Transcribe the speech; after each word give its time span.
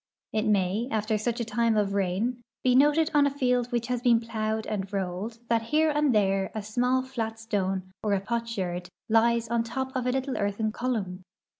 It 0.33 0.47
may, 0.47 0.87
after 0.89 1.15
such 1.19 1.39
a 1.39 1.45
time 1.45 1.77
of 1.77 1.93
rain, 1.93 2.41
he 2.63 2.73
noted 2.73 3.11
on 3.13 3.27
a 3.27 3.29
field 3.29 3.67
which 3.71 3.85
has 3.85 4.01
been 4.01 4.19
plowed 4.19 4.65
and 4.65 4.91
rolled 4.91 5.37
that 5.47 5.61
here 5.61 5.91
and 5.91 6.11
there 6.11 6.49
a 6.55 6.63
small 6.63 7.03
fiat 7.03 7.37
stone 7.37 7.91
or 8.01 8.13
a 8.15 8.19
potsherd 8.19 8.89
lies 9.09 9.47
on 9.47 9.61
top 9.63 9.95
of 9.95 10.07
a 10.07 10.11
little 10.11 10.37
earthen 10.39 10.71
column. 10.71 11.21